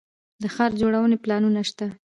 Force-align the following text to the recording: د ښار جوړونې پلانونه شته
د 0.41 0.43
ښار 0.53 0.71
جوړونې 0.79 1.17
پلانونه 1.23 1.61
شته 1.69 1.87